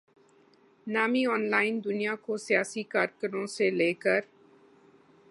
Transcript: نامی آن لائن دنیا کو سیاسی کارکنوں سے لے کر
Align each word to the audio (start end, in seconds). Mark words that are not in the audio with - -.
نامی 0.87 1.25
آن 1.33 1.41
لائن 1.49 1.75
دنیا 1.85 2.15
کو 2.25 2.37
سیاسی 2.47 2.83
کارکنوں 2.93 3.45
سے 3.55 3.69
لے 3.69 3.91
کر 4.03 4.19